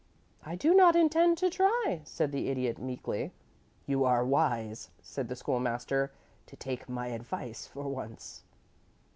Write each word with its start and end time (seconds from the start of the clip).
"I 0.43 0.55
do 0.55 0.73
not 0.73 0.95
intend 0.95 1.37
to 1.37 1.49
try," 1.51 2.01
said 2.05 2.31
the 2.31 2.47
Idiot, 2.49 2.79
meekly. 2.79 3.33
"You 3.85 4.03
are 4.03 4.25
wise," 4.25 4.89
said 4.99 5.27
the 5.29 5.35
School 5.35 5.59
master, 5.59 6.11
"to 6.47 6.55
take 6.55 6.89
my 6.89 7.09
advice 7.09 7.67
for 7.67 7.83
once." 7.87 8.43